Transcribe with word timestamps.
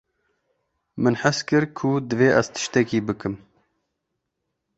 Min 1.01 1.15
his 1.21 1.37
kir 1.47 1.63
ku 1.77 1.89
divê 2.09 2.29
ez 2.39 2.47
tiştekî 2.53 2.99
bikim. 3.07 3.35